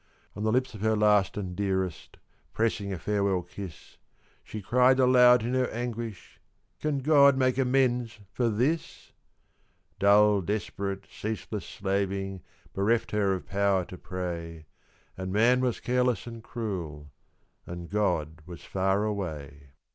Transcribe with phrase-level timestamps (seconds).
[0.35, 2.17] On the lips of her last and dearest
[2.55, 3.97] Pressing a farewell kiss,
[4.43, 6.39] She cried aloud in her anguish
[6.79, 9.11] "Can God make amends for this?"
[9.99, 12.41] Dull, desperate, ceaseless slaving
[12.73, 14.65] Bereft her of power to pray,
[15.15, 17.11] And Man was careless and cruel,
[17.67, 19.67] And God was far away.